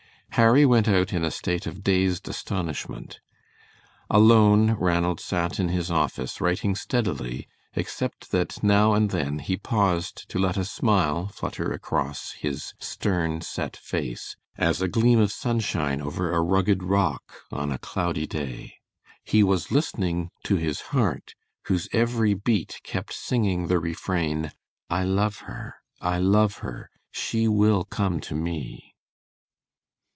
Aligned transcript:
Harry 0.35 0.65
went 0.65 0.87
out 0.87 1.11
in 1.11 1.25
a 1.25 1.29
state 1.29 1.67
of 1.67 1.83
dazed 1.83 2.25
astonishment. 2.25 3.19
Alone 4.09 4.71
Ranald 4.79 5.19
sat 5.19 5.59
in 5.59 5.67
his 5.67 5.91
office 5.91 6.39
writing 6.39 6.73
steadily 6.73 7.49
except 7.75 8.31
that 8.31 8.63
now 8.63 8.93
and 8.93 9.09
then 9.11 9.39
he 9.39 9.57
paused 9.57 10.29
to 10.29 10.39
let 10.39 10.55
a 10.55 10.63
smile 10.63 11.27
flutter 11.27 11.73
across 11.73 12.31
his 12.31 12.73
stern, 12.79 13.41
set 13.41 13.75
face, 13.75 14.37
as 14.57 14.81
a 14.81 14.87
gleam 14.87 15.19
of 15.19 15.33
sunshine 15.33 15.99
over 16.01 16.31
a 16.31 16.39
rugged 16.41 16.81
rock 16.81 17.43
on 17.51 17.69
a 17.69 17.77
cloudy 17.77 18.25
day. 18.25 18.75
He 19.25 19.43
was 19.43 19.69
listening 19.69 20.29
to 20.45 20.55
his 20.55 20.79
heart, 20.95 21.35
whose 21.65 21.89
every 21.91 22.33
beat 22.35 22.79
kept 22.83 23.11
singing 23.11 23.67
the 23.67 23.79
refrain, 23.79 24.53
"I 24.89 25.03
love 25.03 25.39
her, 25.39 25.75
I 25.99 26.19
love 26.19 26.59
her; 26.59 26.89
she 27.11 27.49
will 27.49 27.83
come 27.83 28.21
to 28.21 28.33
me!" 28.33 28.87